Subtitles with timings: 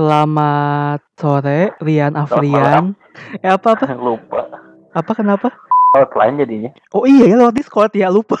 [0.00, 2.96] Selamat sore, Rian Afrian.
[3.36, 3.84] Eh apa apa?
[4.00, 4.48] lupa
[4.96, 5.52] Apa kenapa?
[5.92, 8.40] outline jadinya Oh iya ya lewat Discord ya lupa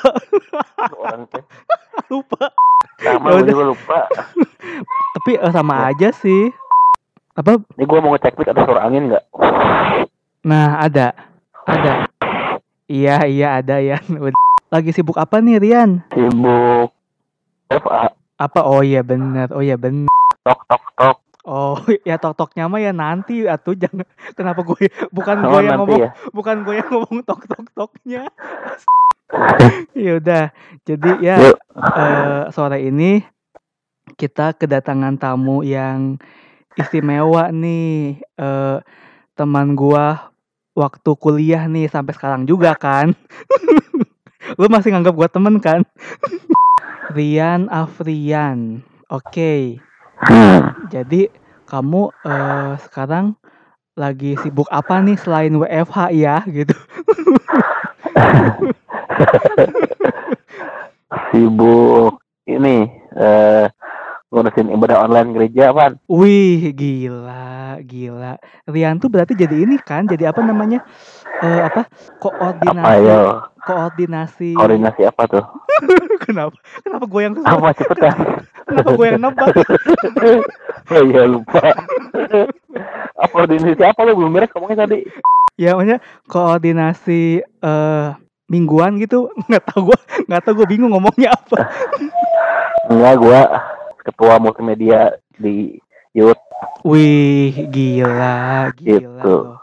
[2.08, 2.48] lupa.
[2.96, 3.98] sama Ya gue juga lupa
[5.20, 5.92] Tapi eh, sama Ya.
[5.92, 6.48] aja sih.
[7.36, 7.60] Apa?
[7.76, 9.24] ini gue mau ngecek ada suara angin nggak
[10.40, 11.12] Nah ada,
[11.68, 12.08] ada.
[12.88, 14.00] Iya iya ada ya.
[14.72, 16.08] Lagi sibuk apa nih Rian?
[16.08, 16.88] sibuk
[17.68, 18.60] FA Apa?
[18.64, 20.08] Oh iya bener, oh iya bener.
[20.40, 21.16] tok tok tok
[21.50, 21.74] Oh
[22.08, 24.06] ya tok toknya mah ya nanti atuh jangan.
[24.38, 28.30] Kenapa gue bukan oh gue yang ngomong ya bukan gue yang ngomong tok tok toknya.
[30.06, 30.54] ya udah.
[30.86, 33.18] Jadi ya eh, sore ini
[34.14, 36.22] kita kedatangan tamu yang
[36.78, 38.22] istimewa nih.
[38.22, 38.78] Eh,
[39.34, 40.30] teman gua
[40.76, 43.14] waktu kuliah nih sampai sekarang juga kan.
[44.58, 45.82] Lu masih nganggap gua temen kan?
[47.10, 48.82] Rian Afrian.
[49.10, 49.82] Oke.
[50.28, 50.90] Hmm.
[50.90, 51.30] Jadi
[51.64, 53.38] kamu eh, sekarang
[53.94, 56.74] lagi sibuk apa nih selain WFH ya gitu?
[61.30, 62.86] sibuk ini
[63.18, 63.66] eh
[64.30, 68.38] ngurusin ibadah online gereja apa Wih, gila, gila.
[68.70, 70.86] Rian tuh berarti jadi ini kan, jadi apa namanya?
[71.42, 71.90] Eh apa?
[71.90, 71.90] apa
[72.22, 73.18] Koordinasi, ya
[73.64, 74.50] koordinasi.
[74.56, 75.44] koordinasi apa tuh
[76.24, 76.56] Kenapa?
[76.82, 78.16] Kenapa gue yang apa cepetan
[78.70, 79.48] Kenapa gue yang nebak?
[80.94, 81.60] oh iya lupa
[83.20, 85.04] apa koordinasi apa lo belum beres ngomongnya tadi
[85.54, 88.08] ya, maksudnya koordinasi eh
[88.46, 89.28] mingguan gitu.
[89.46, 91.68] Nggak tahu gue, nggak tahu gue bingung ngomongnya apa.
[92.88, 93.40] enggak gua
[94.00, 95.78] ketua multimedia di
[96.10, 96.38] youth
[96.82, 99.04] Wih, gila, gila Gitu.
[99.20, 99.60] loh.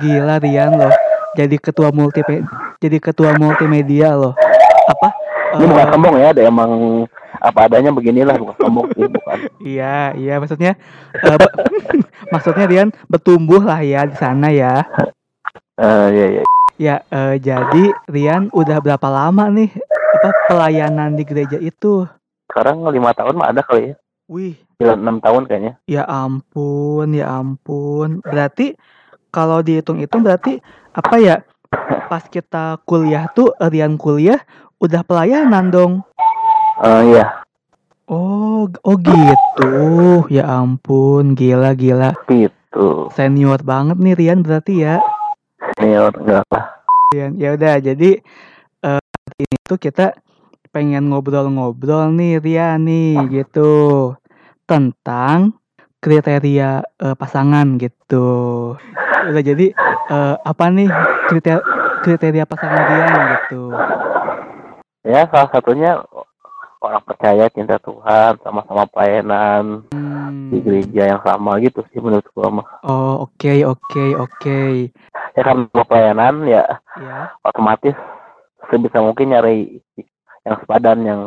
[0.00, 0.92] Gila Rian loh.
[1.36, 2.24] Jadi ketua multi
[2.80, 4.32] jadi ketua multimedia loh.
[4.88, 5.08] Apa?
[5.54, 6.72] Ini bukan Eh, sombong ya, ada emang
[7.44, 9.38] apa adanya beginilah bukan sombong sih, bukan.
[9.60, 10.72] Iya, iya maksudnya
[11.12, 11.54] be-
[12.32, 14.80] maksudnya Rian bertumbuh lah ya di sana ya.
[15.76, 16.42] Eh iya iya.
[16.74, 19.70] Ya, eh, jadi Rian udah berapa lama nih
[20.18, 22.08] apa pelayanan di gereja itu?
[22.50, 23.94] Sekarang lima tahun mah ada kali ya.
[24.24, 25.72] Wih, Jalan enam tahun kayaknya.
[25.84, 28.24] ya ampun, ya ampun.
[28.24, 28.72] Berarti
[29.28, 30.58] kalau dihitung-hitung berarti
[30.90, 31.36] apa ya?
[32.08, 34.40] Pas kita kuliah tuh Rian kuliah
[34.80, 35.92] udah pelayanan dong.
[36.82, 37.26] Eh iya,
[38.04, 39.72] Oh, oh gitu.
[40.28, 42.12] Ya ampun, gila gila.
[42.28, 43.08] gitu.
[43.16, 45.00] Senior banget nih Rian berarti ya.
[45.80, 46.84] Senior enggak lah.
[47.14, 47.38] Rian.
[47.40, 48.20] Ya udah, jadi
[48.84, 50.12] eh hari ini tuh kita
[50.68, 54.12] pengen ngobrol-ngobrol nih Rian nih gitu
[54.68, 55.56] tentang
[56.04, 58.28] kriteria eh, pasangan gitu.
[59.30, 59.72] Udah jadi
[60.10, 60.90] eh, apa nih
[61.32, 61.62] kriteria
[62.04, 63.62] kriteria pasangan Rian gitu.
[65.04, 66.00] Ya salah satunya
[66.84, 69.96] orang percaya cinta Tuhan sama-sama pelayanan di
[70.54, 70.60] Hmm.
[70.60, 72.66] gereja yang sama gitu sih menurut gua mah.
[72.82, 74.60] Oh, oke oke oke.
[75.32, 76.62] Ya kan pelayanan ya
[76.94, 77.32] Ya.
[77.42, 77.96] otomatis
[78.68, 79.80] sebisa mungkin nyari
[80.42, 81.20] yang sepadan yang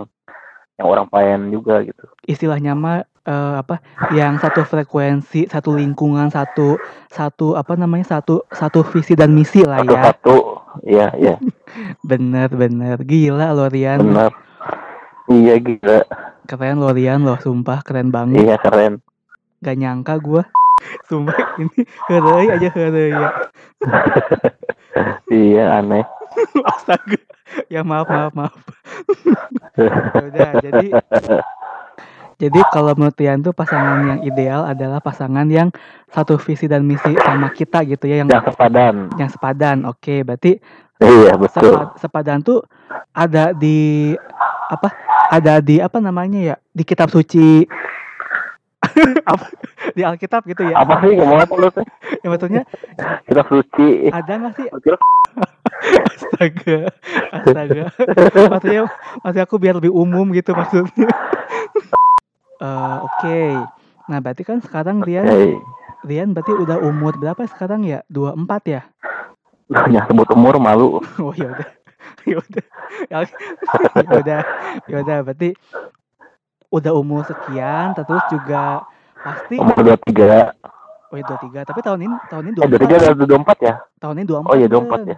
[0.76, 2.06] yang orang pelayan juga gitu.
[2.24, 3.82] istilahnya mah eh, apa
[4.12, 6.78] yang satu frekuensi satu lingkungan satu
[7.10, 10.38] satu apa namanya satu satu visi dan misi lah ya Satu-satu,
[10.86, 11.36] iya iya
[12.06, 14.32] bener bener gila lo Rian benar.
[15.28, 16.00] Iya gila,
[16.44, 19.04] keren lo Rian lo sumpah keren banget iya keren.
[19.60, 20.48] gak nyangka gua
[21.10, 23.30] sumpah ini herei aja herei ya
[25.34, 26.06] iya aneh.
[26.72, 27.18] astaga
[27.68, 28.54] ya maaf maaf maaf
[29.76, 29.92] Ya
[30.24, 30.88] udah jadi
[32.38, 35.74] jadi kalau menurut Rian tuh pasangan yang ideal adalah pasangan yang
[36.08, 38.96] satu visi dan misi sama kita gitu ya yang yang sepadan.
[39.18, 40.62] yang sepadan oke berarti
[40.98, 41.62] Iya betul.
[41.68, 42.66] sepa- sepadan tuh
[43.12, 44.14] ada di
[44.68, 44.92] apa
[45.32, 47.68] ada di apa namanya ya di kitab suci.
[49.26, 49.50] Apa?
[49.98, 50.78] Di Alkitab gitu ya.
[50.78, 51.84] Apa sih ngomong apa lu teh?
[52.24, 52.64] ya maksudnya
[53.26, 54.14] Kita suci.
[54.14, 54.68] ada nggak sih?
[56.08, 56.80] Astaga
[57.34, 57.84] astaga.
[58.48, 58.86] Maksudnya
[59.26, 61.10] maksud aku biar lebih umum gitu maksudnya.
[62.58, 63.42] Eh, oke.
[64.10, 65.62] Nah berarti kan sekarang Rian Hei,
[66.02, 68.02] Rian berarti udah umur berapa sekarang ya?
[68.10, 68.82] 24 ya?
[69.94, 70.98] Yang sebut umur malu.
[71.22, 71.77] oh ya udah
[72.30, 72.66] ya udah
[73.10, 73.18] ya
[74.20, 74.40] udah
[74.88, 75.50] ya udah berarti
[76.68, 78.84] udah umur sekian terus juga
[79.18, 80.52] pasti Umur dua tiga.
[81.08, 83.58] oh ya 23 tapi tahun ini tahun ini Eh dua tiga 24 dan dua empat
[83.64, 83.74] ya?
[84.04, 85.18] tahun ini 24 Oh iya dua empat ya.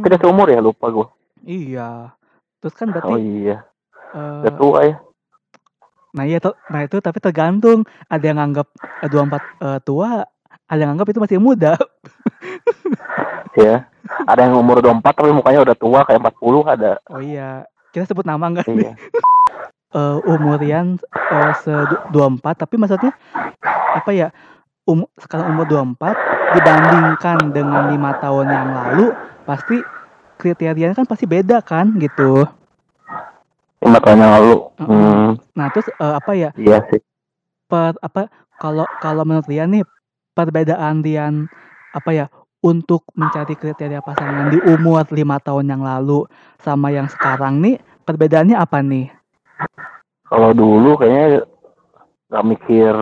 [0.00, 1.06] Kita seumur ya lupa gua.
[1.44, 2.16] iya.
[2.64, 3.56] Terus kan berarti Oh iya,
[4.16, 4.96] eh, udah tua ya.
[6.16, 6.40] nah iya
[6.72, 7.84] nah itu tapi tergantung.
[8.08, 8.66] Ada yang nganggap
[9.04, 10.08] eh, 24 eh, tua
[10.66, 11.76] ada yang nganggap itu masih muda
[13.56, 13.88] Ya.
[14.28, 16.92] Ada yang umur 24 tapi mukanya udah tua kayak 40 ada.
[17.10, 17.64] oh iya.
[17.90, 18.92] Kita sebut nama enggak Iya.
[19.96, 21.00] eh umur Rian
[21.32, 21.72] eh, se
[22.12, 23.16] 24 tapi maksudnya
[23.96, 24.28] apa ya
[24.84, 25.64] um, sekarang umur
[25.96, 29.06] 24 dibandingkan dengan lima tahun yang lalu
[29.48, 29.80] pasti
[30.36, 32.44] kriterianya kan pasti beda kan gitu.
[33.80, 34.54] Lima tahun yang lalu.
[34.84, 37.00] Hmm, nah terus eh, apa ya iya sih.
[37.66, 38.28] per apa
[38.60, 39.84] kalau kalau menurut Rian nih
[40.36, 41.48] perbedaan Rian
[41.96, 42.26] apa ya
[42.64, 46.24] untuk mencari kriteria pasangan di umur lima tahun yang lalu
[46.60, 47.76] sama yang sekarang nih
[48.06, 49.10] perbedaannya apa nih?
[50.26, 51.46] kalau dulu kayaknya
[52.30, 52.94] nggak mikir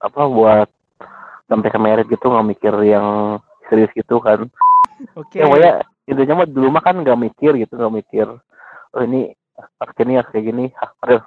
[0.00, 0.68] apa buat
[1.48, 4.46] sampai ke merit gitu nggak mikir yang serius gitu kan
[5.16, 5.40] Oke.
[5.40, 5.72] ya pokoknya
[6.04, 8.28] intinya mah dulu mah kan nggak mikir gitu nggak mikir
[8.92, 9.32] oh ini
[9.80, 10.64] harus gini harus kayak gini
[11.00, 11.22] harus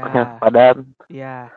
[0.00, 0.76] harusnya padan
[1.12, 1.52] Iya.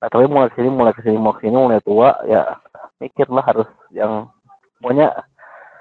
[0.00, 2.60] nah, tapi mulai ke sini mulai ke sini mau ke sini mulai tua ya
[3.00, 4.28] mikir lah harus yang
[4.78, 5.06] pokoknya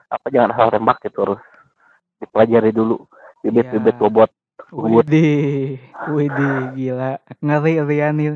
[0.08, 1.42] apa jangan asal tembak gitu harus
[2.18, 3.04] dipelajari dulu
[3.42, 4.00] bibit-bibit Iya.
[4.00, 4.32] bobot.
[4.74, 7.22] Widih, widih gila.
[7.38, 8.30] Ngeri Rian nih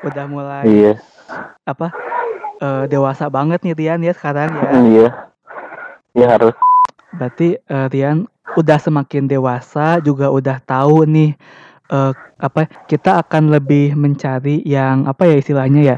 [0.00, 0.92] udah mulai iya
[1.62, 1.94] apa?
[2.58, 4.64] eh, dewasa banget nih Rian ya sekarang ya.
[4.80, 5.08] iya
[6.12, 6.54] iya harus
[7.12, 11.30] Berarti eh, Rian udah semakin dewasa juga udah tahu nih
[11.88, 15.96] eh, apa kita akan lebih mencari yang apa ya istilahnya ya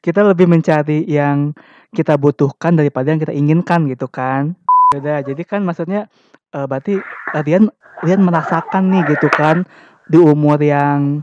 [0.00, 1.52] kita lebih mencari yang
[1.94, 4.58] kita butuhkan daripada yang kita inginkan gitu kan.
[4.92, 6.10] Udah jadi kan maksudnya
[6.50, 7.70] eh, berarti eh, Rian
[8.02, 9.62] Rian merasakan nih gitu kan
[10.10, 11.22] di umur yang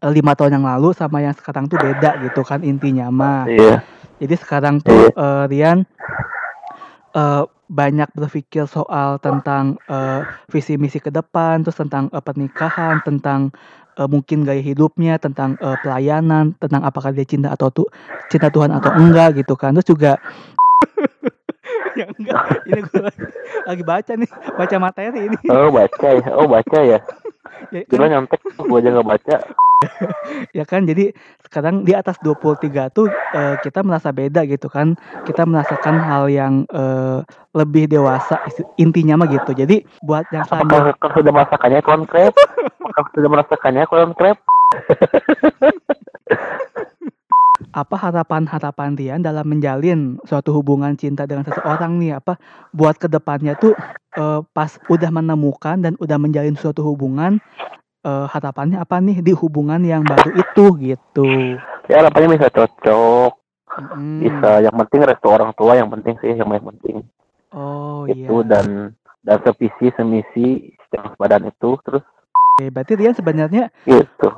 [0.00, 3.44] eh, lima tahun yang lalu sama yang sekarang tuh beda gitu kan intinya mah.
[3.44, 3.84] Iya.
[4.18, 5.84] Jadi sekarang tuh eh, Rian
[7.12, 10.20] eh, banyak berpikir soal tentang eh,
[10.52, 13.52] visi misi ke depan, terus tentang eh, pernikahan, tentang
[13.94, 17.86] eh, mungkin gaya hidupnya, tentang eh, pelayanan, tentang apakah dia cinta atau tuh
[18.28, 19.74] cinta Tuhan atau enggak gitu kan.
[19.78, 20.12] Terus juga
[21.98, 23.22] ya enggak, ini gue lagi,
[23.70, 25.38] lagi baca nih, baca materi ini.
[25.48, 26.98] oh baca ya oh baca ya
[27.72, 29.36] Ya, kira kan, nyontek gua aja nggak baca
[30.58, 31.14] ya kan, jadi
[31.46, 34.96] sekarang di atas 23 tuh eh, kita merasa beda gitu kan.
[35.24, 37.20] Kita merasakan hal yang eh,
[37.54, 38.42] lebih dewasa
[38.80, 39.54] intinya mah gitu.
[39.54, 42.34] Jadi buat yang selanjutnya apakah sudah merasakannya tuan krep
[42.80, 44.38] apakah sudah merasakannya tuan krep
[47.74, 52.38] apa harapan-harapan Rian dalam menjalin suatu hubungan cinta dengan seseorang nih apa
[52.70, 53.74] buat ke depannya tuh
[54.14, 57.42] eh, pas udah menemukan dan udah menjalin suatu hubungan
[58.04, 61.26] eh, harapannya apa nih di hubungan yang baru itu gitu?
[61.88, 63.44] Ya harapannya bisa cocok.
[63.74, 64.22] Mm-mm.
[64.22, 66.96] bisa yang penting restu orang tua yang penting sih yang paling penting.
[67.50, 68.46] Oh itu iya.
[68.46, 68.94] dan
[69.26, 72.04] dan sevisi semisi yang sepadan itu terus
[72.54, 74.30] Oke, berarti Rian sebenarnya gitu.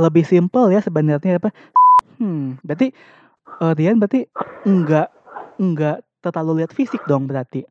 [0.00, 1.52] lebih simpel ya sebenarnya apa?
[2.16, 2.88] Hmm berarti
[3.60, 4.24] eh, Rian berarti
[4.64, 5.12] enggak
[5.60, 7.68] enggak terlalu lihat fisik dong berarti?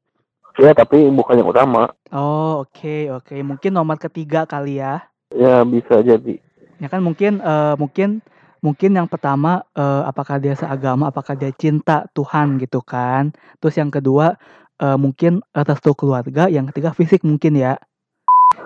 [0.62, 1.90] Ya tapi bukan yang utama.
[2.14, 3.34] Oh oke oke.
[3.42, 5.02] Mungkin nomor ketiga kali ya
[5.32, 6.40] ya bisa jadi
[6.78, 8.22] Ya kan mungkin eh, mungkin
[8.62, 13.34] mungkin yang pertama eh, apakah dia seagama, apakah dia cinta Tuhan gitu kan.
[13.62, 14.38] Terus yang kedua
[14.78, 17.82] eh, mungkin restu keluarga, yang ketiga fisik mungkin ya.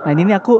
[0.04, 0.60] Nah ini aku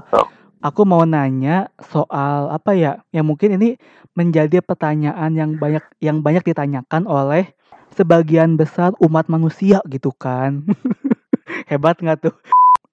[0.64, 3.04] aku mau nanya soal apa ya?
[3.12, 3.70] Yang mungkin ini
[4.16, 7.52] menjadi pertanyaan yang banyak yang banyak ditanyakan oleh
[7.92, 10.64] sebagian besar umat manusia gitu kan.
[11.72, 12.36] Hebat nggak tuh?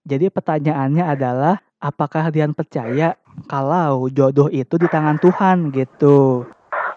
[0.02, 3.14] Jadi pertanyaannya adalah apakah Rian percaya
[3.46, 6.42] kalau jodoh itu di tangan Tuhan gitu.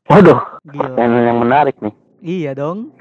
[0.10, 0.98] waduh Gila.
[0.98, 2.94] pertanyaan yang menarik nih Iya dong.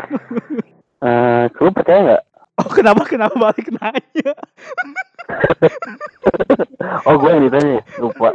[1.05, 2.23] eh lu percaya nggak
[2.61, 4.33] Oh kenapa kenapa balik nanya?
[7.09, 7.83] oh gue yang ditanya ya?
[7.97, 8.29] lupa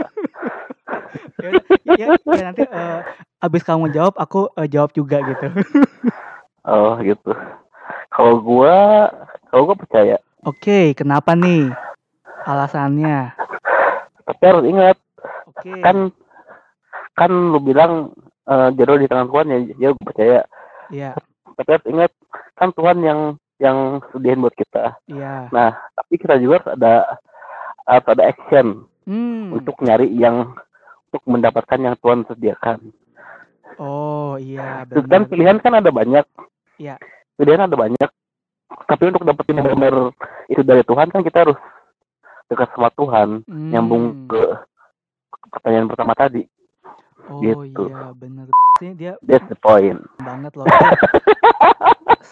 [1.36, 1.50] Ya,
[1.94, 3.00] ya, ya nanti eh,
[3.38, 5.46] abis kamu jawab aku eh, jawab juga gitu.
[6.70, 7.32] oh gitu
[8.10, 9.10] kalau gua
[9.50, 11.74] kalau gua percaya Oke, kenapa nih?
[12.46, 13.34] Alasannya.
[14.24, 14.98] tapi harus ingat
[15.46, 15.70] Oke.
[15.82, 15.98] kan
[17.14, 18.10] kan lu bilang
[18.44, 20.40] eh, jodoh di tangan Tuhan ya ya gue percaya
[20.88, 21.18] Iya,
[21.56, 22.12] tapi harus ingat
[22.54, 23.20] kan Tuhan yang
[23.58, 23.78] yang
[24.10, 25.48] sediain buat kita iya.
[25.50, 26.94] nah tapi kita juga harus ada
[27.86, 28.68] harus ada action
[29.06, 29.54] Hmm.
[29.54, 30.58] untuk nyari yang
[31.08, 32.90] untuk mendapatkan yang Tuhan sediakan
[33.78, 35.28] Oh, iya benar.
[35.28, 36.26] pilihan kan ada banyak
[36.76, 36.98] Iya.
[37.36, 38.10] pilihan ada banyak
[38.84, 40.10] tapi untuk dapetin benar
[40.48, 41.58] itu dari Tuhan kan kita harus
[42.46, 44.28] dekat sama Tuhan nyambung Hmm.
[44.30, 44.42] ke
[45.50, 46.44] pertanyaan pertama tadi
[47.26, 47.90] Oh gitu.
[47.90, 48.46] iya bener
[48.78, 50.70] sih dia that's the point banget loh.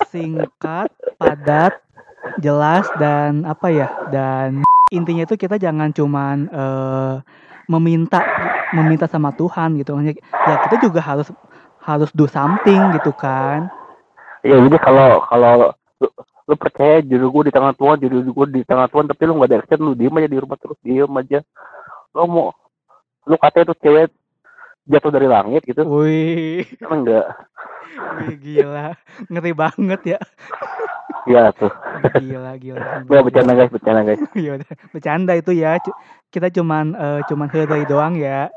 [0.09, 1.73] Singkat, padat,
[2.37, 3.89] jelas dan apa ya?
[4.09, 7.15] Dan intinya itu kita jangan cuman eh,
[7.65, 8.21] meminta
[8.69, 9.97] meminta sama Tuhan gitu.
[9.97, 10.13] Ya
[10.61, 11.29] kita juga harus
[11.81, 13.69] harus do something gitu kan.
[14.43, 15.71] ya jadi kalau kalau
[16.43, 19.49] lu, percaya judul gue di tangan Tuhan judul gue di tangan Tuhan tapi lu gak
[19.51, 21.39] ada action lu diem aja di rumah terus diem aja
[22.13, 22.51] lu mau
[23.23, 24.11] lu katanya tuh cewek
[24.83, 27.27] jatuh dari langit gitu Wih, kan enggak
[27.93, 28.97] Wih, gila,
[29.29, 30.19] ngeri banget ya.
[31.29, 31.71] Iya tuh.
[32.19, 33.05] Gila gila.
[33.07, 34.21] Nggak bercanda guys, bercanda guys.
[34.45, 35.77] Ya udah, bercanda itu ya.
[36.33, 38.49] Kita cuman eh, cuman heureuy doang ya.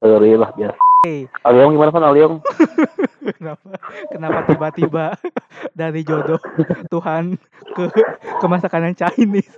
[0.00, 0.80] Sorry lah biasa.
[1.04, 2.34] Hey, Aliong gimana kan Aliong?
[3.34, 3.68] kenapa
[4.12, 5.04] kenapa tiba-tiba
[5.74, 6.38] dari jodoh
[6.92, 7.34] Tuhan
[7.74, 7.82] ke
[8.38, 9.50] ke masakan yang Chinese?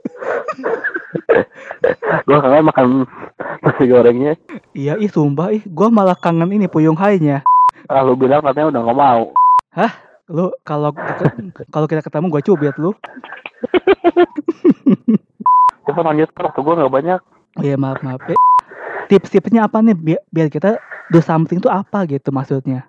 [2.25, 2.87] Gua kangen makan
[3.65, 4.33] nasi gorengnya.
[4.73, 7.45] Iya, ih sumpah ih, gua malah kangen ini Puyung Hai-nya.
[7.89, 9.23] Ah, lu bilang katanya udah nggak mau.
[10.29, 10.93] Lu kalau
[11.73, 12.93] kalau kita ketemu gua cubit lu.
[15.89, 17.21] Coba lanjut waktu gua nggak banyak.
[17.57, 18.21] Oh iya, maaf maaf.
[19.09, 20.77] Tips-tipsnya apa nih biar, biar kita
[21.09, 22.85] do something tuh apa gitu maksudnya?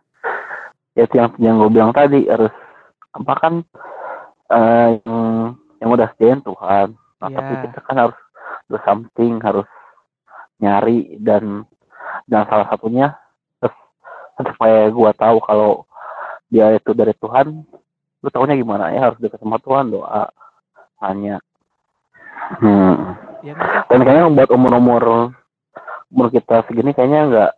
[0.94, 2.52] Ya itu yang yang gue bilang tadi harus
[3.14, 3.54] apa kan
[4.50, 5.18] eh, yang
[5.80, 6.98] yang udah sediain Tuhan.
[7.20, 7.62] Nah, tapi Iya.
[7.68, 8.18] kita kan harus
[8.68, 9.68] do something, harus
[10.60, 11.64] nyari dan
[12.28, 13.16] dan salah satunya
[13.58, 13.76] terus
[14.38, 15.84] supaya gua tahu kalau
[16.48, 17.64] dia itu dari Tuhan,
[18.20, 20.28] lu tahunya gimana ya harus dekat sama Tuhan doa
[21.00, 21.38] nanya.
[22.60, 23.14] Hmm.
[23.40, 23.80] Ya sih?
[23.88, 25.32] dan kayaknya buat umur-umur
[26.12, 27.52] umur kita segini kayaknya nggak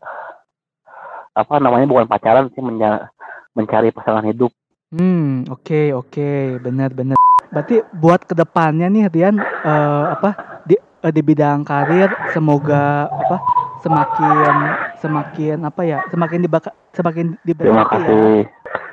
[1.32, 3.10] apa namanya bukan pacaran sih menya-
[3.56, 4.52] mencari pasangan hidup
[4.92, 7.16] Hmm, oke oke, benar benar.
[7.48, 13.40] Berarti buat ke depannya nih Rian eh, apa di eh, di bidang karir semoga apa
[13.80, 14.56] semakin
[15.00, 17.88] semakin apa ya semakin dibaka semakin diberkati terima ya.
[17.96, 18.40] kasih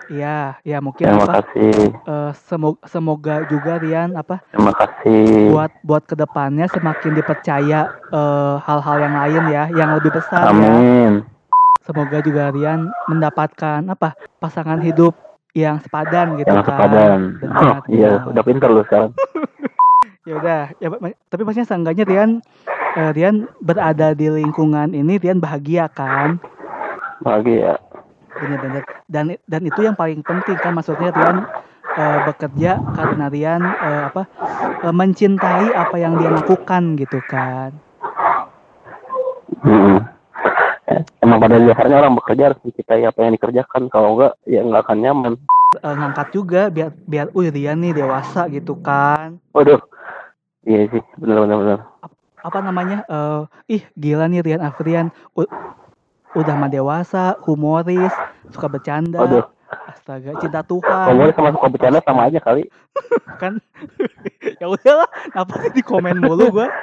[0.08, 5.72] Iya, ya mungkin terima apa kasih eh, semoga semoga juga Rian apa terima kasih buat
[5.82, 7.90] buat ke depannya semakin dipercaya
[8.62, 11.26] hal-hal yang lain ya yang lebih besar ya.
[11.88, 15.16] Semoga juga Rian mendapatkan apa pasangan hidup
[15.56, 16.68] yang sepadan gitu yang kan.
[16.68, 19.16] sepadan Benar, iya udah pinter lu sekarang
[20.28, 20.92] Ya udah, ya
[21.32, 22.30] tapi maksudnya seenggaknya Rian
[23.00, 26.36] eh, Rian berada di lingkungan ini Rian bahagia kan?
[27.24, 27.80] bahagia
[28.36, 28.84] Bener-bener.
[29.08, 31.48] Dan dan itu yang paling penting kan maksudnya Rian
[31.96, 34.28] eh, bekerja karena Rian eh, apa
[34.84, 37.72] eh, mencintai apa yang dia lakukan gitu kan.
[39.64, 40.04] Mm-mm.
[40.92, 44.82] Eh, emang pada dasarnya orang bekerja harus mencintai apa yang dikerjakan kalau enggak ya nggak
[44.82, 45.32] akan nyaman
[45.74, 49.36] Eh, ngangkat juga biar biar uh Rian nih dewasa gitu kan.
[49.52, 49.78] waduh
[50.64, 51.78] iya sih benar benar benar
[52.40, 53.04] Apa namanya?
[53.04, 55.46] eh ih gila nih Rian Afrian U-
[56.32, 58.16] udah mah dewasa, humoris,
[58.48, 59.20] suka bercanda.
[59.20, 59.44] waduh
[59.84, 61.04] Astaga, cinta Tuhan.
[61.04, 62.64] Ngomongnya sama suka bercanda sama aja kali
[63.42, 63.60] kan
[64.56, 66.66] ya udahlah apa di komen mulu gua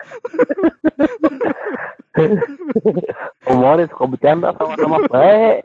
[3.46, 5.64] humoris suka bercanda sama-sama baik.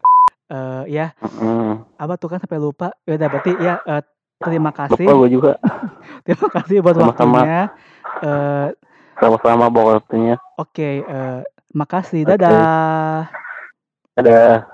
[0.50, 1.87] Eh ya Mm-mm.
[1.96, 2.90] apa tuh kan sampai lupa.
[3.06, 4.02] Ya udah berarti ya eh,
[4.40, 5.06] terima kasih.
[5.06, 5.52] lupa gue juga.
[6.26, 7.38] Terima kasih buat Sama-sama.
[7.40, 7.60] waktunya.
[8.20, 8.68] Eh
[9.20, 10.37] sama-sama bawa waktunya.
[10.56, 11.40] oke eh,
[11.72, 12.25] makasih.
[12.25, 12.30] Oke.
[12.37, 13.28] dadah.
[14.16, 14.70] Ada